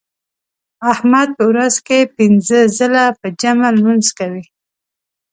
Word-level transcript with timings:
احمد 0.91 1.29
په 1.37 1.43
ورځ 1.51 1.75
کې 1.87 1.99
پینځه 2.17 2.59
ځله 2.77 3.05
په 3.19 3.27
جمع 3.41 3.67
لمونځ 3.77 4.07
کوي. 4.19 4.43